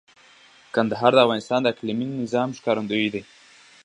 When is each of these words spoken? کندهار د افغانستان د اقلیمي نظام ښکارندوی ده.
کندهار 0.75 1.11
د 1.15 1.19
افغانستان 1.25 1.59
د 1.61 1.67
اقلیمي 1.73 2.07
نظام 2.21 2.49
ښکارندوی 2.57 3.07
ده. 3.13 3.21